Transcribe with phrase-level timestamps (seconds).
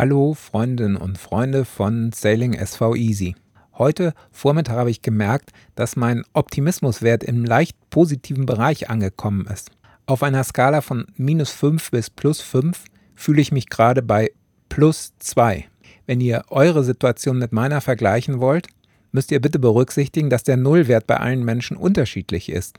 [0.00, 3.36] Hallo Freundinnen und Freunde von Sailing SV Easy.
[3.76, 9.72] Heute Vormittag habe ich gemerkt, dass mein Optimismuswert im leicht positiven Bereich angekommen ist.
[10.06, 12.82] Auf einer Skala von minus 5 bis plus 5
[13.14, 14.32] fühle ich mich gerade bei
[14.70, 15.66] plus 2.
[16.06, 18.68] Wenn ihr eure Situation mit meiner vergleichen wollt,
[19.12, 22.78] müsst ihr bitte berücksichtigen, dass der Nullwert bei allen Menschen unterschiedlich ist.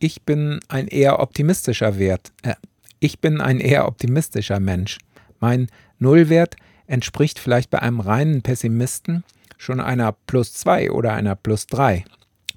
[0.00, 2.32] Ich bin ein eher optimistischer Wert.
[2.42, 2.54] Äh,
[2.98, 4.98] ich bin ein eher optimistischer Mensch.
[5.42, 5.66] Mein
[5.98, 6.54] Nullwert
[6.86, 9.24] entspricht vielleicht bei einem reinen Pessimisten
[9.58, 12.04] schon einer plus 2 oder einer plus 3.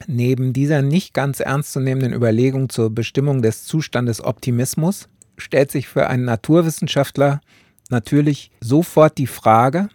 [0.06, 6.26] Neben dieser nicht ganz ernstzunehmenden Überlegung zur Bestimmung des Zustandes Optimismus stellt sich für einen
[6.26, 7.42] Naturwissenschaftler
[7.90, 9.90] natürlich sofort die Frage,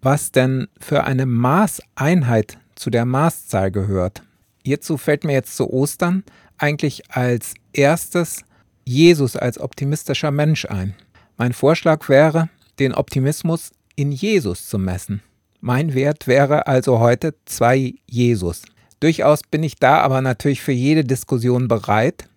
[0.00, 4.24] was denn für eine Maßeinheit zu der Maßzahl gehört.
[4.64, 6.24] Hierzu fällt mir jetzt zu Ostern
[6.58, 8.42] eigentlich als erstes
[8.84, 10.96] Jesus als optimistischer Mensch ein.
[11.42, 15.22] Mein Vorschlag wäre, den Optimismus in Jesus zu messen.
[15.60, 18.62] Mein Wert wäre also heute 2 Jesus.
[19.00, 22.28] Durchaus bin ich da aber natürlich für jede Diskussion bereit.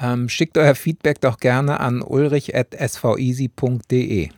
[0.00, 4.30] Ähm, schickt euer Feedback doch gerne an ulrich.sveasy.de.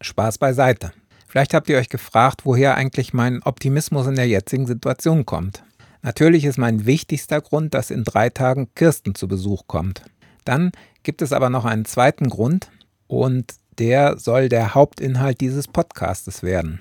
[0.00, 0.92] Spaß beiseite.
[1.26, 5.64] Vielleicht habt ihr euch gefragt, woher eigentlich mein Optimismus in der jetzigen Situation kommt.
[6.00, 10.04] Natürlich ist mein wichtigster Grund, dass in drei Tagen Kirsten zu Besuch kommt.
[10.44, 10.70] Dann
[11.02, 12.70] gibt es aber noch einen zweiten Grund,
[13.08, 16.80] und der soll der Hauptinhalt dieses Podcastes werden.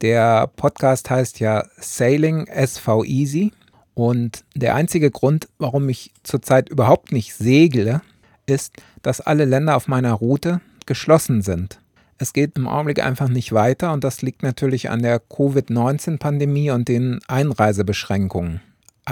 [0.00, 3.52] Der Podcast heißt ja Sailing SV Easy
[3.94, 8.02] und der einzige Grund, warum ich zurzeit überhaupt nicht segle,
[8.46, 11.78] ist, dass alle Länder auf meiner Route geschlossen sind.
[12.18, 16.88] Es geht im Augenblick einfach nicht weiter und das liegt natürlich an der Covid-19-Pandemie und
[16.88, 18.60] den Einreisebeschränkungen.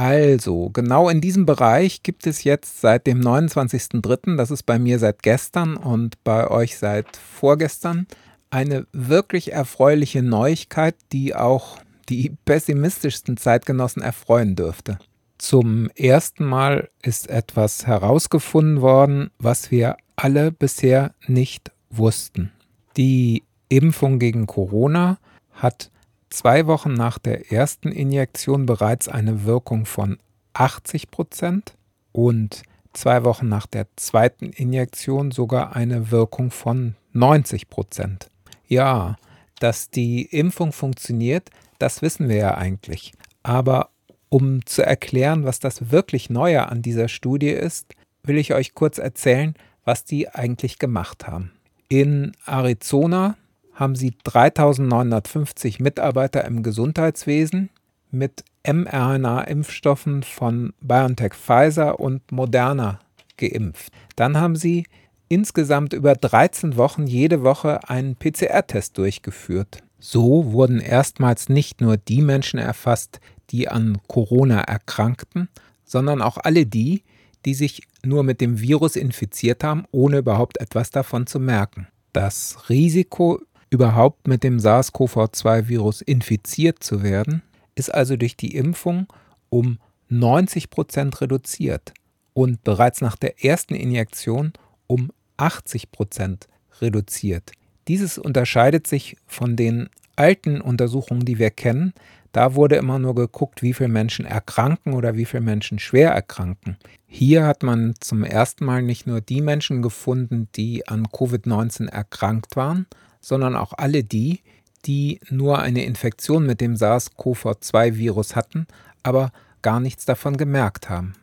[0.00, 4.98] Also, genau in diesem Bereich gibt es jetzt seit dem 29.03., das ist bei mir
[4.98, 8.06] seit gestern und bei euch seit vorgestern,
[8.48, 11.76] eine wirklich erfreuliche Neuigkeit, die auch
[12.08, 14.98] die pessimistischsten Zeitgenossen erfreuen dürfte.
[15.36, 22.52] Zum ersten Mal ist etwas herausgefunden worden, was wir alle bisher nicht wussten.
[22.96, 25.18] Die Impfung gegen Corona
[25.52, 25.90] hat
[26.30, 30.18] zwei Wochen nach der ersten Injektion bereits eine Wirkung von
[30.54, 31.74] 80 Prozent
[32.12, 38.28] und zwei Wochen nach der zweiten Injektion sogar eine Wirkung von 90 Prozent.
[38.66, 39.16] Ja,
[39.58, 43.12] dass die Impfung funktioniert, das wissen wir ja eigentlich.
[43.42, 43.90] Aber
[44.28, 48.98] um zu erklären, was das wirklich Neue an dieser Studie ist, will ich euch kurz
[48.98, 49.54] erzählen,
[49.84, 51.52] was die eigentlich gemacht haben.
[51.88, 53.36] In Arizona
[53.80, 57.70] haben sie 3950 Mitarbeiter im Gesundheitswesen
[58.10, 63.00] mit mRNA-Impfstoffen von BioNTech Pfizer und Moderna
[63.38, 63.92] geimpft.
[64.16, 64.84] Dann haben sie
[65.28, 69.82] insgesamt über 13 Wochen jede Woche einen PCR-Test durchgeführt.
[69.98, 73.20] So wurden erstmals nicht nur die Menschen erfasst,
[73.50, 75.48] die an Corona erkrankten,
[75.84, 77.02] sondern auch alle die,
[77.46, 81.86] die sich nur mit dem Virus infiziert haben, ohne überhaupt etwas davon zu merken.
[82.12, 87.42] Das Risiko, überhaupt mit dem SARS-CoV-2-Virus infiziert zu werden,
[87.74, 89.06] ist also durch die Impfung
[89.48, 91.94] um 90 Prozent reduziert
[92.34, 94.52] und bereits nach der ersten Injektion
[94.86, 96.48] um 80 Prozent
[96.80, 97.52] reduziert.
[97.88, 101.94] Dieses unterscheidet sich von den alten Untersuchungen, die wir kennen.
[102.32, 106.76] Da wurde immer nur geguckt, wie viele Menschen erkranken oder wie viele Menschen schwer erkranken.
[107.06, 112.54] Hier hat man zum ersten Mal nicht nur die Menschen gefunden, die an Covid-19 erkrankt
[112.54, 112.86] waren,
[113.20, 114.40] sondern auch alle die,
[114.86, 118.66] die nur eine Infektion mit dem SARS-CoV-2-Virus hatten,
[119.02, 119.30] aber
[119.62, 121.14] gar nichts davon gemerkt haben.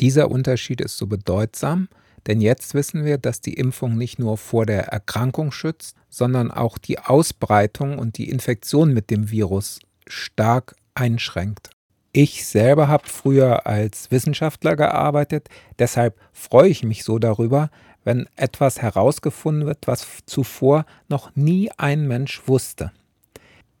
[0.00, 1.88] Dieser Unterschied ist so bedeutsam,
[2.26, 6.78] denn jetzt wissen wir, dass die Impfung nicht nur vor der Erkrankung schützt, sondern auch
[6.78, 11.70] die Ausbreitung und die Infektion mit dem Virus stark einschränkt.
[12.12, 15.48] Ich selber habe früher als Wissenschaftler gearbeitet,
[15.78, 17.70] deshalb freue ich mich so darüber,
[18.04, 22.92] wenn etwas herausgefunden wird, was zuvor noch nie ein Mensch wusste.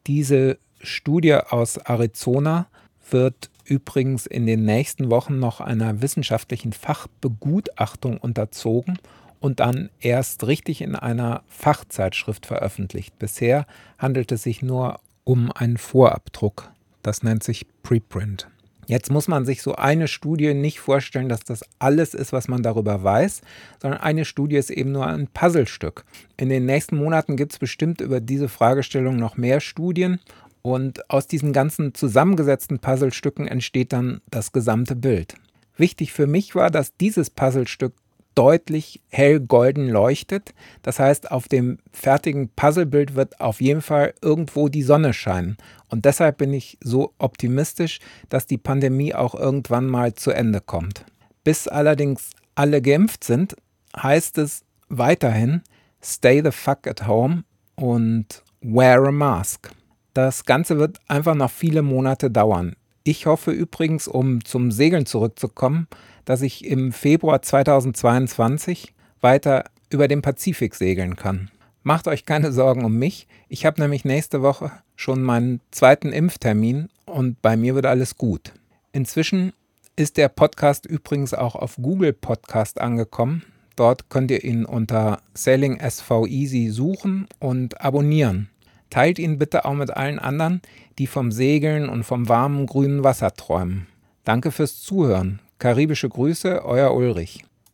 [0.06, 2.66] Diese Studie aus Arizona
[3.10, 8.98] wird übrigens in den nächsten Wochen noch einer wissenschaftlichen Fachbegutachtung unterzogen
[9.40, 13.18] und dann erst richtig in einer Fachzeitschrift veröffentlicht.
[13.18, 13.66] Bisher
[13.98, 16.70] handelt es sich nur um einen Vorabdruck.
[17.02, 18.48] Das nennt sich Preprint.
[18.86, 22.62] Jetzt muss man sich so eine Studie nicht vorstellen, dass das alles ist, was man
[22.62, 23.40] darüber weiß,
[23.80, 26.04] sondern eine Studie ist eben nur ein Puzzlestück.
[26.36, 30.20] In den nächsten Monaten gibt es bestimmt über diese Fragestellung noch mehr Studien
[30.62, 35.34] und aus diesen ganzen zusammengesetzten Puzzlestücken entsteht dann das gesamte Bild.
[35.76, 37.94] Wichtig für mich war, dass dieses Puzzlestück
[38.34, 40.54] deutlich hell golden leuchtet.
[40.82, 45.56] Das heißt, auf dem fertigen Puzzlebild wird auf jeden Fall irgendwo die Sonne scheinen.
[45.88, 51.04] Und deshalb bin ich so optimistisch, dass die Pandemie auch irgendwann mal zu Ende kommt.
[51.44, 53.56] Bis allerdings alle geimpft sind,
[53.96, 55.62] heißt es weiterhin,
[56.02, 57.44] stay the fuck at home
[57.76, 59.70] und wear a mask.
[60.14, 62.76] Das Ganze wird einfach noch viele Monate dauern.
[63.06, 65.88] Ich hoffe übrigens, um zum Segeln zurückzukommen,
[66.24, 71.50] dass ich im Februar 2022 weiter über den Pazifik segeln kann.
[71.82, 73.28] Macht euch keine Sorgen um mich.
[73.50, 78.54] Ich habe nämlich nächste Woche schon meinen zweiten Impftermin und bei mir wird alles gut.
[78.92, 79.52] Inzwischen
[79.96, 83.44] ist der Podcast übrigens auch auf Google Podcast angekommen.
[83.76, 88.48] Dort könnt ihr ihn unter Sailing SV Easy suchen und abonnieren.
[88.94, 90.62] Teilt ihn bitte auch mit allen anderen,
[91.00, 93.88] die vom Segeln und vom warmen grünen Wasser träumen.
[94.22, 95.40] Danke fürs Zuhören.
[95.58, 97.44] Karibische Grüße, euer Ulrich.